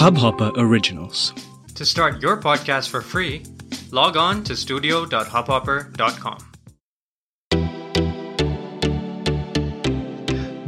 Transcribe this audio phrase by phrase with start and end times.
[0.00, 1.34] Hubhopper Originals.
[1.74, 3.42] To start your podcast for free,
[3.92, 6.38] log on to studio.hubhopper.com.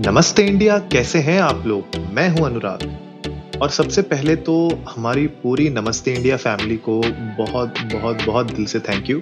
[0.07, 4.57] नमस्ते India कैसे हैं आप लोग मैं हूँ अनुराग और सबसे पहले तो
[4.89, 7.01] हमारी पूरी नमस्ते इंडिया फैमिली को
[7.39, 9.21] बहुत बहुत बहुत दिल से थैंक यू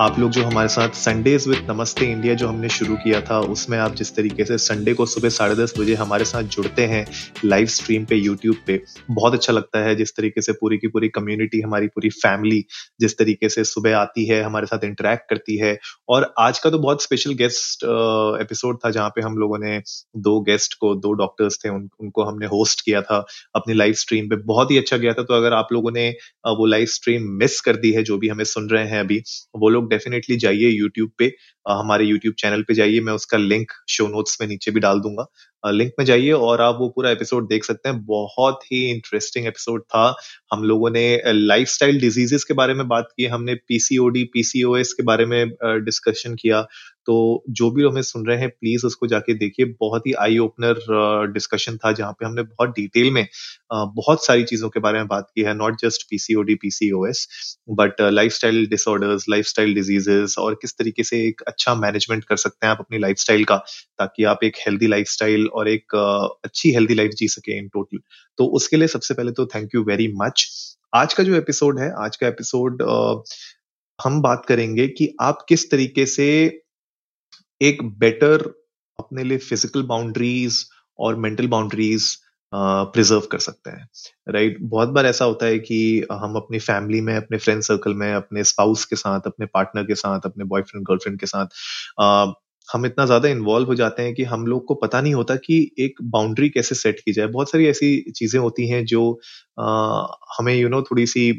[0.00, 3.78] आप लोग जो हमारे साथ संडेज विद नमस्ते इंडिया जो हमने शुरू किया था उसमें
[3.78, 7.04] आप जिस तरीके से संडे को सुबह साढ़े दस बजे हमारे साथ जुड़ते हैं
[7.44, 11.08] लाइव स्ट्रीम पे यूट्यूब पे बहुत अच्छा लगता है जिस तरीके से पूरी की पूरी
[11.08, 12.64] कम्युनिटी हमारी पूरी फैमिली
[13.00, 15.78] जिस तरीके से सुबह आती है हमारे साथ इंटरेक्ट करती है।
[16.08, 17.84] और आज का तो बहुत स्पेशल गेस्ट
[18.40, 19.78] एपिसोड था जहाँ पे हम लोगों ने
[20.16, 24.28] दो गेस्ट को दो डॉक्टर्स थे उन, उनको हमने होस्ट किया था अपनी लाइव स्ट्रीम
[24.28, 26.08] पे। बहुत ही अच्छा गया था। तो अगर आप लोगों ने
[26.46, 29.22] वो लाइव स्ट्रीम मिस कर दी है जो भी हमें सुन रहे हैं अभी
[29.56, 31.32] वो लोग डेफिनेटली जाइए यूट्यूब पे
[31.68, 35.26] हमारे यूट्यूब चैनल पे जाइए, मैं उसका लिंक शो नोट्स में नीचे भी डाल दूँगा।
[35.64, 39.82] लिंक में जाइए और आप वो पूरा एपिसोड देख सकते हैं। बहुत ही इंटरेस्टिंग एपिसोड
[39.82, 40.14] था।
[40.52, 45.26] हम लोगों ने लाइफस्टाइल डिजीजेस के बारे में बात की, हमने पीसीओडी पीसीओएस के बारे
[45.26, 45.50] में
[45.84, 46.66] डिस्कशन किया।
[47.06, 50.80] तो जो भी हमें सुन रहे हैं प्लीज़ उसको जाके देखिए। बहुत ही आई ओपनर
[51.32, 53.26] डिस्कशन था जहाँ पे हमने बहुत डिटेल में
[53.72, 57.26] बहुत सारी चीज़ों के बारे में बात की है not just PCOD PCOS
[57.70, 62.66] but life lifestyle disorders lifestyle diseases और किस तरीके से एक अच्छा मैनेजमेंट कर सकते
[62.66, 63.56] हैं आप अपनी लाइफस्टाइल का,
[63.98, 65.94] ताकि आप एक हेल्दी लाइफस्टाइल और एक
[66.44, 67.98] अच्छी हेल्दी लाइफ जी सके इन टोटल
[68.38, 70.48] तो उसके लिए सबसे पहले तो थैंक यू वेरी मच
[70.94, 72.82] आज का जो एपिसोड है, आज का एपिसोड
[74.04, 76.26] हम बात करेंगे कि आप किस तरीके से
[77.60, 78.54] एक बेटर
[78.98, 80.64] अपने लिए फ़िज़िकल बाउंड्रीज
[80.98, 82.16] और मेंटल बाउंड्रीज
[82.52, 83.88] प्रिजर्व कर सकते हैं
[84.28, 84.70] राइट right?
[84.70, 88.44] बहुत बार ऐसा होता है कि हम अपनी फैमिली में अपने फ्रेंड सर्कल में अपने
[88.44, 91.46] स्पाउस के साथ अपने पार्टनर के साथ अपने बॉयफ्रेंड गर्लफ्रेंड के साथ
[92.00, 92.32] आ,
[92.68, 95.70] हम इतना ज़्यादा इन्वॉल्व हो जाते हैं कि हम लोग को पता नहीं होता कि
[95.78, 99.20] एक बाउंड्री कैसे सेट की जाए बहुत सारी ऐसी चीज़ें होती हैं जो
[99.60, 100.06] आ,
[100.38, 101.30] हमें यू you नो know, थोड़ी सी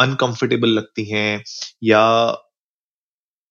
[0.00, 1.42] अनकंफर्टेबल लगती हैं
[1.84, 2.02] या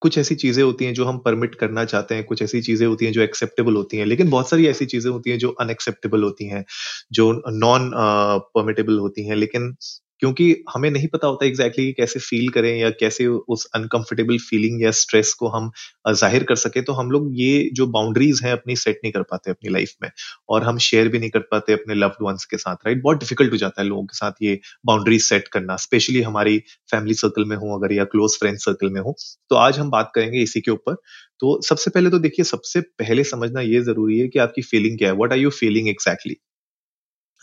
[0.01, 3.05] कुछ ऐसी चीज़ें होती हैं जो हम परमिट करना चाहते हैं, कुछ ऐसी चीज़ें होती
[3.05, 6.47] हैं जो एक्सेप्टेबल होती हैं, लेकिन बहुत सारी ऐसी चीज़ें होती हैं जो अनएक्सेप्टेबल होती
[6.47, 6.63] हैं,
[7.11, 9.75] जो नॉन परमिटेबल होती हैं, लेकिन
[10.21, 14.81] क्योंकि हमें नहीं पता होता एग्जैक्टली exactly कैसे फील करें या कैसे उस अनकंफर्टेबल फीलिंग
[14.83, 15.71] या स्ट्रेस को हम
[16.13, 19.51] ज़ाहिर कर सके तो हम लोग ये जो बाउंड्रीज हैं अपनी सेट नहीं कर पाते
[19.51, 20.09] अपनी लाइफ में
[20.49, 23.51] और हम शेयर भी नहीं कर पाते अपने लव्ड वंस के साथ राइट बहुत डिफ़िकल्ट
[23.51, 26.57] हो जाता है लोगों के साथ ये बाउंड्रीज सेट करना स्पेशली हमारी
[26.91, 29.15] फैमिली सर्कल में हो अगर या क्लोज फ्रेंड सर्कल में हो।
[29.49, 30.95] तो आज हम बात करेंगे इसी के ऊपर।
[31.41, 35.09] तो सबसे पहले तो देखिए, सबसे पहले समझना ये ज़रूरी है कि आपकी फीलिंग क्या
[35.09, 35.15] है?
[35.15, 36.35] What are you feeling exactly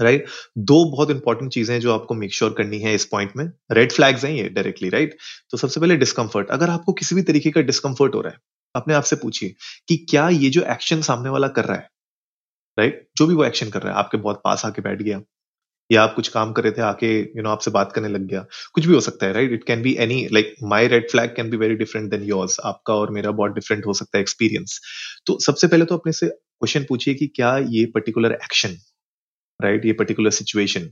[0.00, 0.36] right right?
[0.58, 3.92] दो बहुत इंपॉर्टेंट चीज़ें जो आपको मेक श्योर sure करनी है इस पॉइंट में रेड
[3.92, 5.22] फ्लैग्स हैं ये डायरेक्टली राइट right?
[5.50, 8.38] तो सबसे पहले डिस्कम्फर्ट अगर आपको किसी भी तरीके का डिस्कंफर्ट हो रहा है
[8.74, 9.54] अपने आप से पूछिए
[9.88, 11.88] कि क्या ये जो एक्शन सामने वाला कर रहा है
[12.76, 13.06] राइट right?
[13.18, 15.22] जो भी वो एक्शन कर रहा है आपके बहुत पास आके बैठ गया
[15.90, 18.08] या आप कुछ काम कर रहे थे आके यू you नो know, आपसे बात करने
[18.08, 18.44] लग गया
[18.74, 21.50] कुछ भी हो सकता है right it can be any like my red flag can
[21.50, 24.80] be very different than yours आपका और मेरा बहुत डिफरेंट हो सकता है एक्सपीरियंस
[25.26, 28.76] तो सबसे पहले तो अपने से क्वेश्चन पूछिए कि क्या ये पर्टिकुलर एक्शन
[29.60, 30.90] राइट ये पर्टिकुलर सिचुएशन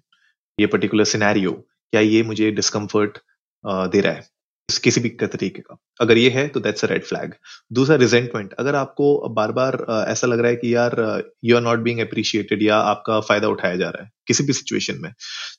[0.59, 3.19] ये पर्टिकुलर सिनेरियो क्या ये मुझे डिस्कम्फर्ट
[3.65, 4.27] दे रहा है?
[4.69, 7.35] किसी भी तरीके का। अगर ये है तो दैट्स अ रेड फ्लैग
[7.73, 9.77] दूसरा रिजेंटमेंट अगर आपको बार बार
[10.09, 10.95] ऐसा लग रहा है कि यार
[11.45, 15.01] you are not being appreciated या आपका फ़ायदा उठाया जा रहा है, किसी भी सिचुएशन
[15.01, 15.13] में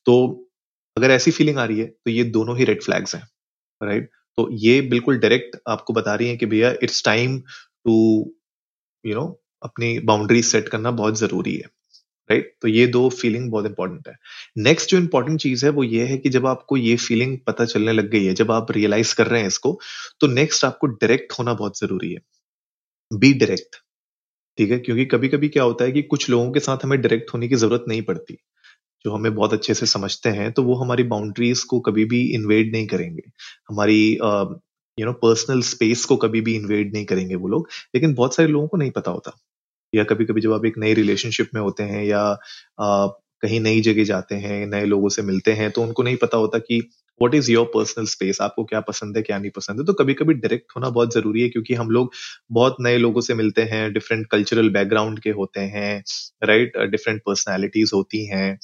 [0.05, 0.15] तो
[0.97, 3.23] अगर ऐसी फीलिंग आ रही है तो ये दोनों ही रेड फ्लैग्स हैं
[3.81, 7.39] राइट तो ये बिल्कुल डायरेक्ट आपको बता रही है कि भैया it's time
[7.85, 7.95] to
[9.03, 9.25] you know
[9.63, 11.69] अपनी बाउंड्री सेट करना बहुत ज़रूरी है।
[12.33, 12.53] राइट?
[12.61, 14.15] तो ये दो फीलिंग बहुत इंपॉर्टेंट है।
[14.59, 17.93] नेक्स्ट जो इंपॉर्टेंट चीज़ है, वो ये है कि जब आपको ये फीलिंग पता चलने
[17.93, 19.79] लग गई है, जब आप रियलाइज़ कर रहे हैं इसको
[20.21, 22.19] तो नेक्स्ट आपको डायरेक्ट होना बहुत ज़रूरी है।
[23.11, 23.75] बी डायरेक्ट
[24.57, 24.77] ठीक है?
[24.79, 27.55] क्योंकि कभी कभी क्या होता है कि कुछ लोगों के साथ हमें डायरेक्ट होने की
[27.55, 28.37] ज़रूरत नहीं पड़ती,
[29.05, 32.71] जो हमें बहुत अच्छे से समझते हैं तो वो हमारी बाउंड्रीज को कभी भी इन्वेड
[32.73, 33.23] नहीं करेंगे।
[33.69, 33.99] हमारी
[34.97, 38.49] यू नो पर्सनल स्पेस को कभी भी इन्वेड नहीं करेंगे वो लोग, लेकिन बहुत सारे
[38.49, 39.37] लोगों को नहीं पता होता।
[39.93, 42.21] या कभी कभी जब आप एक नई रिलेशनशिप में होते हैं या
[42.81, 43.07] आ,
[43.43, 46.59] कहीं नई जगह जाते हैं नए लोगों से मिलते हैं तो उनको नहीं पता होता
[46.59, 46.79] कि
[47.21, 49.85] what is your personal space आपको क्या पसंद है क्या नहीं पसंद है?
[49.85, 52.11] तो कभी कभी डायरेक्ट होना बहुत ज़रूरी है क्योंकि हम लोग
[52.51, 56.03] बहुत नए लोगों से मिलते हैं डिफरेंट कल्चरल बैकग्राउंड के होते हैं
[56.43, 58.57] राइट डिफरेंट पर्सनैलिटीज होती हैं।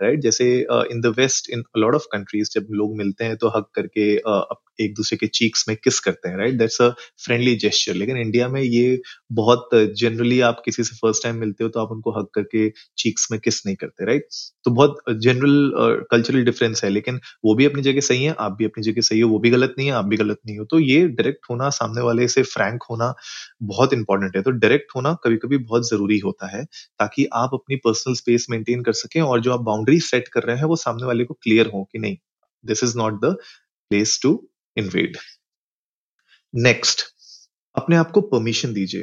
[0.00, 0.46] राइट जैसे
[0.92, 4.42] in the west in lot of countries जब लोग मिलते हैं तो हक करके uh,
[4.80, 6.88] एक दूसरे के चीक्स में किस करते हैं right that's a
[7.24, 8.98] friendly gesture लेकिन इंडिया में ये
[9.32, 9.68] बहुत
[9.98, 12.68] जनरली आप किसी से फ़र्स्ट टाइम मिलते हो तो आप उनको हक करके
[12.98, 14.26] चीक्स में किस नहीं करते राइट
[14.64, 18.64] तो बहुत जनरल कल्चरल डिफरेंस है लेकिन वो भी अपनी जगह सही है आप भी
[18.64, 20.78] अपनी जगह सही हो वो भी गलत नहीं है आप भी गलत नहीं हो। तो
[20.80, 23.12] ये डायरेक्ट होना सामने वाले से फ्रैंक होना
[23.64, 26.64] बहुत इंपॉर्टेंट है। तो डायरेक्ट होना कभी कभी बहुत ज़रूरी होता है
[26.98, 30.42] ताकि आप अपनी पर्सनल स्पेस मेंटेन कर सकें और जो आप बाउंड्री बाउंड्री सेट कर
[30.42, 32.16] रहे हैं, वो सामने वाले को क्लियर हो कि नहीं।
[32.64, 33.36] This is not the
[33.90, 35.16] place to invade
[36.54, 37.02] next
[37.74, 39.02] अपने आप को परमिशन दीजिए।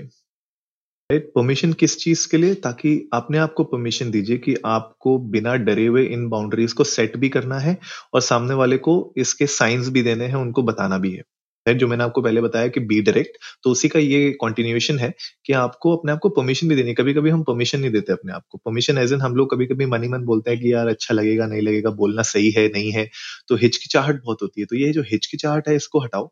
[1.09, 2.53] राइट परमिशन किस चीज़ के लिए?
[2.55, 7.17] ताकि अपने आप को परमिशन दीजिए कि आपको बिना डरे हुए इन बाउंड्रीज को सेट
[7.17, 7.77] भी करना है
[8.13, 11.23] और सामने वाले को इसके साइंस भी देने हैं, उनको बताना भी है।
[11.65, 15.13] है, जो मैंने आपको पहले बताया कि बी डायरेक्ट तो उसी का ये कंटिन्यूएशन है
[15.45, 18.33] कि आपको अपने आप को परमिशन भी देनी कभी कभी हम परमिशन नहीं देते अपने
[18.33, 20.87] आप को। परमिशन एज एन हम लोग कभी कभी मनी मन बोलते हैं कि यार
[20.89, 23.09] अच्छा लगेगा, नहीं लगेगा, बोलना सही है, नहीं है
[23.49, 26.31] तो हिचकिचाहट बहुत होती है। तो ये जो हिचकिचाहट है, इसको हटाओ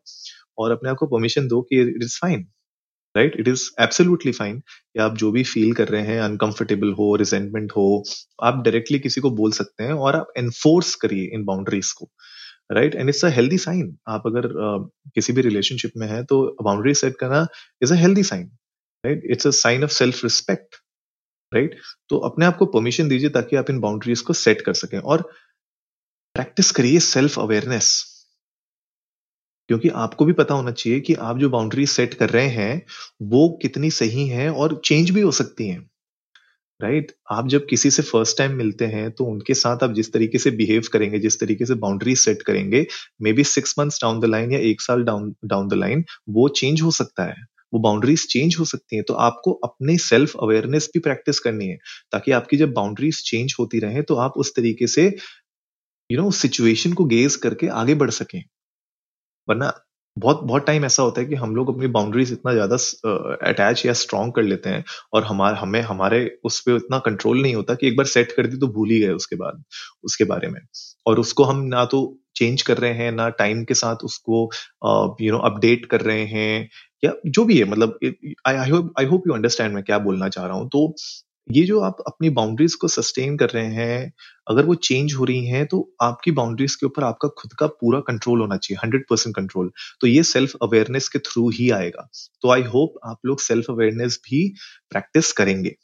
[0.58, 2.46] और अपने आप को परमिशन दो कि it is fine
[3.14, 7.14] right it is absolutely fine कि आप जो भी फील कर रहे हैं अनकंफर्टेबल हो
[7.16, 8.04] रिजेंटमेंट हो,
[8.42, 12.10] आप डायरेक्टली किसी को बोल सकते हैं और आप एनफोर्स करिए इन बाउंड्रीज को।
[12.70, 16.56] Right and it's a healthy sign आप अगर uh, किसी भी रिलेशनशिप में है तो
[16.62, 17.46] बाउंड्री सेट करना
[17.82, 18.46] is a healthy sign
[19.04, 20.76] right it's a sign of self respect
[21.54, 21.78] right
[22.08, 25.22] तो अपने आप को परमिशन दीजिए ताकि आप इन बाउंड्रीज को सेट कर सकें। और
[26.34, 28.16] प्रैक्टिस करिए सेल्फ अवेयरनेस
[29.68, 32.82] क्योंकि आपको भी पता होना चाहिए कि आप जो बाउंड्री सेट कर रहे हैं
[33.22, 35.89] वो कितनी सही हैं और चेंज भी हो सकती हैं।
[36.80, 37.16] Right right?
[37.30, 40.50] आप जब किसी से फ़र्स्ट टाइम मिलते हैं तो उनके साथ आप जिस तरीके से
[40.50, 42.86] बिहेव करेंगे, जिस तरीके से बाउंड्री सेट करेंगे
[43.32, 46.82] maybe six months down the line या एक साल डाउन डाउन द लाइन वो चेंज
[46.82, 51.00] हो सकता है। वो बाउंड्रीज चेंज हो सकती हैं। तो आपको अपने सेल्फ अवेयरनेस भी
[51.00, 51.76] प्रैक्टिस करनी है,
[52.12, 55.04] ताकि आपकी जब बाउंड्रीज चेंज होती रहे तो आप उस तरीके से
[56.10, 58.42] यू नो सिचुएशन को गेज करके आगे बढ़ सकें।
[59.48, 59.72] वरना
[60.16, 62.76] बहुत बहुत टाइम ऐसा होता है कि हम लोग अपनी बाउंड्रीज इतना ज़्यादा
[63.48, 64.84] अटैच या स्ट्रॉन्ग कर लेते हैं
[65.14, 68.46] और हमारे हमें, हमारे उस पर इतना कंट्रोल नहीं होता कि एक बार सेट कर
[68.46, 69.62] दी तो भूल ही गए उसके बाद,
[70.04, 70.60] उसके बारे में।
[71.06, 72.00] और उसको हम ना तो
[72.36, 74.48] चेंज कर रहे हैं, ना टाइम के साथ उसको
[75.22, 76.68] यू नो अपडेट कर रहे हैं
[77.02, 77.98] या जो भी है मतलब
[78.46, 80.94] I I hope you understand मैं क्या बोलना चाह रहा हूँ। तो
[81.46, 84.12] ये जो आप अपनी बाउंड्रीज को सस्टेन कर रहे हैं,
[84.48, 88.00] अगर वो चेंज हो रही हैं तो आपकी बाउंड्रीज के ऊपर आपका खुद का पूरा
[88.00, 89.70] कंट्रोल होना चाहिए हंड्रेड परसेंट कंट्रोल
[90.00, 92.08] तो ये सेल्फ अवेयरनेस के थ्रू ही आएगा.
[92.42, 94.46] तो आई होप आप लोग सेल्फ अवेयरनेस भी
[94.90, 95.74] प्रैक्टिस करेंगे.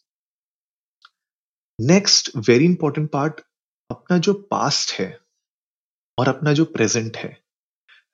[1.79, 3.41] नेक्स्ट वेरी इंपॉर्टेंट पार्ट
[3.91, 5.09] अपना जो पास्ट है
[6.19, 7.37] और अपना जो प्रेजेंट है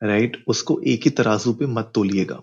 [0.03, 0.49] राइट right?
[0.49, 2.41] उसको एक ही तराजू पे मत तोलिएगा.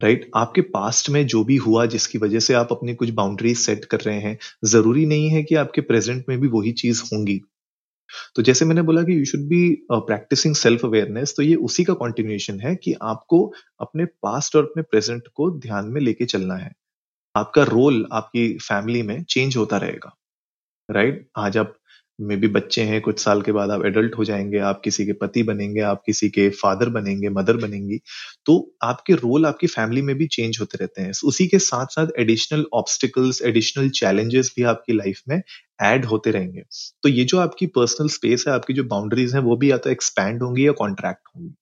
[0.00, 3.84] राइट आपके पास्ट में जो भी हुआ जिसकी वजह से आप अपनी कुछ बाउंड्रीज सेट
[3.84, 7.40] कर रहे हैं, ज़रूरी नहीं है कि आपके प्रेजेंट में भी वही चीज़ होंगी।
[8.36, 9.60] तो जैसे मैंने बोला कि you should be
[9.92, 14.82] practicing self awareness तो ये उसी का कंटिन्यूएशन है कि आपको अपने पास्ट और अपने
[14.82, 16.72] प्रेजेंट को ध्यान में लेके चलना है।
[17.34, 20.16] आपका रोल आपकी फैमिली में चेंज होता रहेगा।
[20.90, 21.28] Right right?
[21.36, 21.74] आज आप
[22.18, 25.12] मे बी बच्चे हैं, कुछ साल के बाद आप एडल्ट हो जाएँगे, आप किसी के
[25.12, 27.98] पति बनेंगे, आप किसी के फादर बनेंगे मदर बनेंगी
[28.46, 32.06] तो आपके रोल आपकी फैमिली में भी चेंज होते रहते हैं। उसी के साथ साथ
[32.18, 35.40] एडिशनल ऑब्स्टिकल्स एडिशनल चैलेंजेस भी आपकी लाइफ में
[35.82, 36.62] एड होते रहेंगे।
[37.02, 39.90] तो ये जो आपकी पर्सनल स्पेस है, आपकी जो बाउंड्रीज है, वो भी या तो
[39.90, 41.54] एक्सपैंड होंगी या कॉन्ट्रैक्ट होंगी।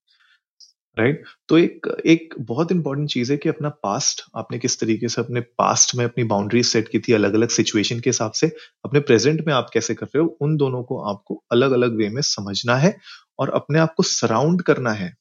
[0.99, 1.29] Right right?
[1.49, 5.41] तो एक एक बहुत इंपॉर्टेंट चीज़ है कि अपना पास्ट आपने किस तरीके से अपने
[5.41, 8.47] पास्ट में अपनी बाउंड्रीज सेट की थी अलग अलग सिचुएशन के हिसाब से,
[8.85, 12.09] अपने प्रेजेंट में आप कैसे कर रहे हो, उन दोनों को आपको अलग अलग वे
[12.09, 12.97] में समझना है
[13.39, 15.15] और अपने आप को सराउंड करना है।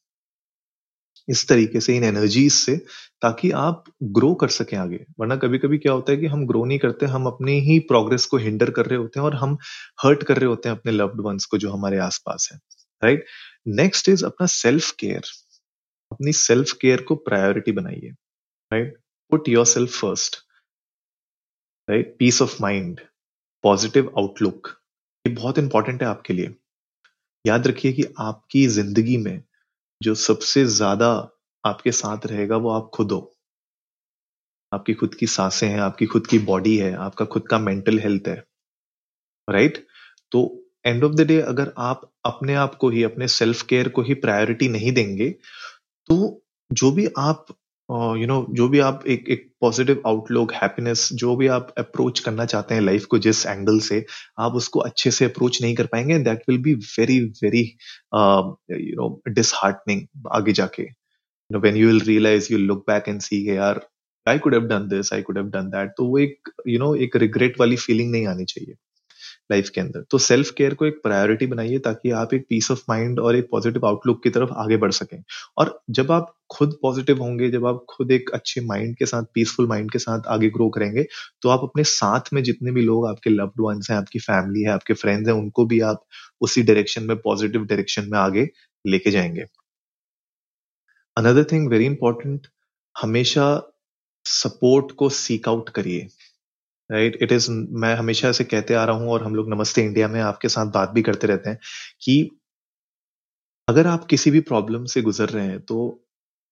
[1.29, 2.75] इस तरीके से, इन एनर्जीज से,
[3.21, 6.65] ताकि आप ग्रो कर सकें आगे। वरना कभी कभी क्या होता है कि हम ग्रो
[6.65, 9.57] नहीं करते, हम अपनी ही प्रोग्रेस को हिंडर कर रहे होते हैं और हम
[10.03, 12.60] हर्ट कर रहे होते हैं अपने लव्ड वंस को जो हमारे आसपास है।
[13.03, 13.25] राइट
[13.67, 15.22] नेक्स्ट इज़ अपना सेल्फ केयर
[16.12, 18.10] अपनी सेल्फ केयर को प्रायोरिटी बनाइए
[18.72, 18.98] right
[19.32, 20.36] put yourself first
[21.88, 23.00] right peace of mind
[23.63, 24.68] positive outlook
[25.25, 26.53] ये बहुत इंपॉर्टेंट है आपके लिए।
[27.46, 29.41] याद रखिए कि आपकी ज़िंदगी में
[30.01, 31.10] जो सबसे ज़्यादा
[31.63, 33.20] आपके साथ रहेगा वो आप खुद हो।
[34.72, 38.27] आपकी खुद की साँसें हैं, आपकी खुद की बॉडी है, आपका खुद का मेंटल हेल्थ
[38.27, 38.44] है
[39.48, 39.88] राइट right?
[40.32, 44.01] तो एंड ऑफ़ द डे अगर आप अपने आप को ही, अपने सेल्फ केयर को
[44.01, 45.36] ही प्रायोरिटी नहीं देंगे
[46.12, 47.46] तो जो भी आप
[47.91, 52.46] यू नो जो भी आप एक एक पॉजिटिव आउटलुक हैप्पीनेस जो भी आप अप्रोच करना
[52.46, 54.06] चाहते हैं लाइफ को जिस एंगल से
[54.39, 57.63] आप उसको अच्छे से अप्रोच नहीं कर पाएँगे that will be very very
[58.72, 60.01] you know disheartening
[60.32, 63.82] आगे जाके। You know when you will realize you look back and see यार
[64.27, 66.80] I could have done this I could have done that तो वो एक यू you
[66.80, 68.75] नो know, एक regret वाली feeling नहीं आनी चाहिए।
[69.51, 72.84] लाइफ के अंदर। तो सेल्फ केयर को एक प्रायोरिटी बनाइए ताकि आप एक पीस ऑफ़
[72.89, 75.22] माइंड और एक पॉजिटिव आउटलुक की तरफ़ आगे बढ़ सकें।
[75.58, 79.67] और जब आप खुद पॉजिटिव होंगे, जब आप खुद एक अच्छे माइंड के साथ पीसफुल
[79.67, 81.03] माइंड के साथ आगे ग्रो करेंगे
[81.41, 84.70] तो आप अपने साथ में जितने भी लोग आपके लव्ड वंस हैं, आपकी फैमिली है,
[84.70, 86.05] आपके फ्रेंड्स हैं, उनको भी आप
[86.41, 88.48] उसी डायरेक्शन में पॉजिटिव डायरेक्शन में आगे
[88.86, 89.46] लेके जाएँगे।
[91.17, 92.48] अनदर थिंग वेरी इंपॉर्टेंट
[92.96, 93.46] हमेशा
[94.25, 96.08] सपोर्ट को सीक आउट करिए।
[96.91, 97.50] राइट इट इज़
[97.81, 100.71] मैं हमेशा से कहते आ रहा हूँ और हम लोग नमस्ते इंडिया में आपके साथ
[100.74, 101.60] बात भी करते रहते हैं
[102.01, 102.21] कि
[103.67, 105.77] अगर आप किसी भी प्रॉब्लम से गुजर रहे हैं तो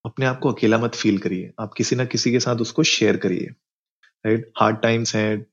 [0.05, 3.17] अपने आप को अकेला मत फील करिए। आप किसी ना किसी के साथ उसको शेयर
[3.17, 3.47] करिए।
[4.25, 5.45] राइट हार्ड टाइम्स हैं,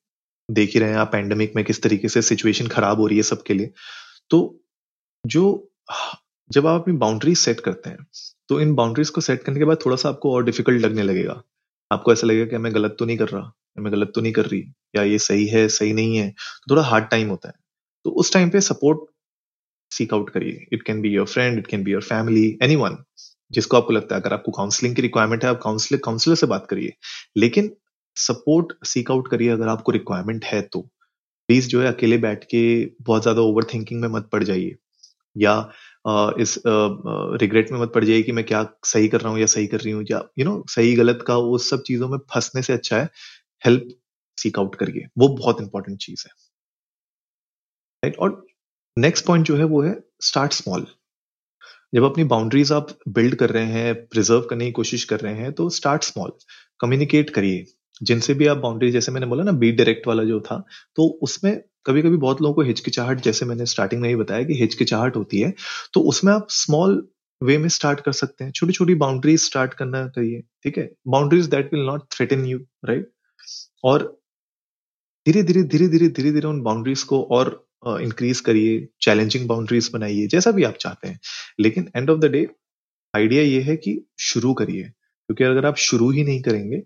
[0.49, 3.23] देख ही रहे हैं आप पैंडमिक में किस तरीके से सिचुएशन खराब हो रही है
[3.25, 3.73] सबके लिए।
[4.31, 4.41] तो
[5.25, 5.71] जो,
[6.51, 8.07] जब आप अपनी बाउंड्रीज सेट करते हैं
[8.51, 11.43] तो इन बाउंड्रीज को सेट करने के बाद थोड़ा सा आपको और डिफ़िकल्ट लगने लगेगा।
[11.91, 14.47] आपको ऐसा लगेगा कि मैं गलत तो नहीं कर रहा। मैं गलत तो नहीं कर
[14.47, 14.63] रही
[14.97, 17.55] या ये सही है सही नहीं है तो थोड़ा हार्ड टाइम होता है।
[18.05, 19.01] तो उस टाइम पे सपोर्ट
[19.91, 22.77] सीक आउट करिए। It can be your friend it can be your family any
[23.53, 26.67] जिसको आपको लगता है अगर आपको काउंसलिंग की रिक्वायरमेंट है आप काउंसलर काउंसलर से बात
[26.71, 26.93] करिए।
[27.37, 27.71] लेकिन
[28.17, 30.81] सपोर्ट सीक आउट करिए अगर आपको रिक्वायरमेंट है तो।
[31.49, 32.63] प्लीज़ जो है अकेले बैठ के
[33.03, 34.77] बहुत ज़्यादा ओवर थिंकिंग में मत पड़ जाइए।
[35.37, 35.55] या
[36.41, 36.55] इस
[37.41, 39.81] रिग्रेट में मत पड़ जाइए कि मैं क्या सही कर रहा हूँ या सही कर
[39.81, 42.63] रही हूँ या यू you नो know, सही गलत का वो सब चीज़ों में फंसने
[42.63, 43.09] से अच्छा है।
[43.63, 43.89] हेल्प
[44.39, 46.33] सीक आउट करिए वो बहुत इंपॉर्टेंट चीज़ है।
[48.03, 48.45] राइट और
[48.97, 50.87] नेक्स्ट पॉइंट जो है, वो है स्टार्ट स्मॉल
[51.93, 55.53] जब अपनी बाउंड्रीज आप बिल्ड कर रहे हैं प्रिजर्व करने की कोशिश कर रहे हैं
[55.53, 56.33] तो स्टार्ट स्मॉल
[56.81, 57.65] कम्युनिकेट करिए।
[58.01, 60.57] जिनसे भी आप बाउंड्री जैसे मैंने बोला ना बी डायरेक्ट वाला जो था
[60.97, 64.55] तो उसमें कभी कभी बहुत लोगों को हिचकिचाहट, जैसे मैंने स्टार्टिंग में ही बताया कि
[64.55, 65.53] हिचकिचाहट होती है
[65.95, 67.07] तो उसमें आप स्मॉल
[67.41, 70.91] वे में स्टार्ट कर सकते हैं। छोटी छोटी बाउंड्रीज स्टार्ट करना चाहिए ठीक है?
[71.09, 73.11] Boundaries that will not threaten you right
[73.85, 74.05] और
[75.27, 77.49] धीरे धीरे धीरे धीरे धीरे धीरे उन बाउंड्रीज को और
[78.03, 81.19] इंक्रीज करिए चैलेंजिंग बाउंड्रीज बनाइए, जैसा भी आप चाहते हैं।
[81.61, 82.47] लेकिन end of the day
[83.15, 86.79] idea ये है कि शुरू करिए, क्योंकि अगर आप शुरू ही नहीं करेंगे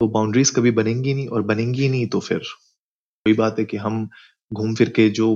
[0.00, 4.08] तो बाउंड्रीज कभी बनेंगी नहीं और बनेंगी नहीं तो फिर वही बात है कि हम
[4.52, 5.28] घूम फिर के जो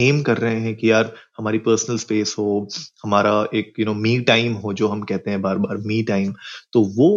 [0.00, 2.68] एम कर रहे हैं कि यार हमारी पर्सनल स्पेस हो,
[3.04, 6.32] हमारा एक यू नो मी टाइम हो, जो हम कहते हैं बार बार मी टाइम
[6.72, 7.08] तो वो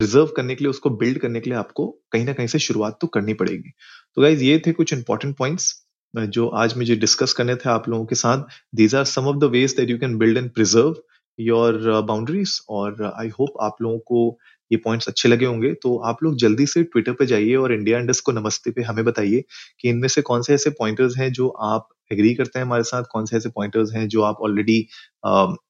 [0.00, 2.98] रिज़र्व करने के लिए, उसको बिल्ड करने के लिए आपको कहीं ना कहीं से शुरुआत
[3.00, 3.70] तो करनी पड़ेगी।
[4.16, 5.74] तो गाइज़ ये थे कुछ इंपॉर्टेंट पॉइंट्स
[6.14, 8.44] जो आज मुझे डिस्कस करने थे आप लोगों के साथ।
[8.74, 10.94] These are some of the ways that you can build and preserve
[11.38, 14.38] your boundaries और आई होप आप लोगों को
[14.70, 17.98] ये पॉइंट्स अच्छे लगे होंगे। तो आप लोग जल्दी से ट्विटर पे जाइए और इंडिया
[17.98, 19.42] इंडस को नमस्ते पे हमें बताइए
[19.80, 23.02] कि इनमें से कौन से ऐसे पॉइंटर्स हैं जो आप एग्री करते हैं हमारे साथ,
[23.10, 24.86] कौन से ऐसे पॉइंटर्स हैं जो आप ऑलरेडी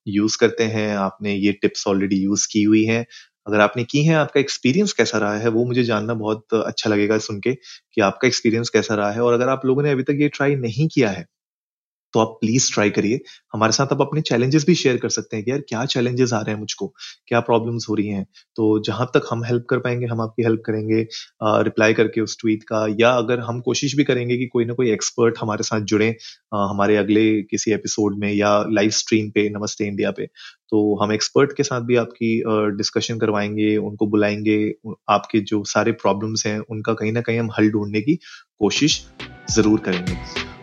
[0.09, 3.05] यूज़ करते हैं, आपने ये टिप्स ऑलरेडी यूज़ की हुई हैं।
[3.47, 7.19] अगर आपने की है, आपका एक्सपीरियंस कैसा रहा है, वो मुझे जानना बहुत अच्छा लगेगा
[7.21, 7.55] सुन के
[7.95, 10.57] कि आपका एक्सपीरियंस कैसा रहा है और अगर आप लोगों ने अभी तक ये ट्राई
[10.59, 11.27] नहीं किया है
[12.15, 13.21] तो आप प्लीज़ ट्राई करिए।
[13.53, 16.41] हमारे साथ आप अपने चैलेंजेस भी शेयर कर सकते हैं कि यार क्या चैलेंजेस आ
[16.41, 16.87] रहे हैं मुझको?
[17.29, 18.27] क्या प्रॉब्लम्स हो रही हैं?
[18.57, 21.07] तो जहाँ तक हम हेल्प कर पाएँगे हम आपकी हेल्प करेंगे
[21.65, 24.91] रिप्लाई करके उस ट्वीट का या अगर हम कोशिश भी करेंगे कि कोई ना कोई
[24.93, 26.09] एक्सपर्ट हमारे साथ जुड़े
[26.55, 30.27] आ, हमारे अगले किसी एपिसोड में या लाइव स्ट्रीम पे नमस्ते इंडिया पे
[30.71, 32.37] तो हम एक्सपर्ट के साथ भी आपकी
[32.77, 34.59] डिस्कशन करवाएँगे उनको बुलाएँगे
[35.11, 38.15] आपके जो सारे प्रॉब्लम्स हैं उनका कहीं ना कहीं हम हल ढूँढने की
[38.61, 39.05] कोशिश
[39.51, 40.17] ज़रूर करेंगे।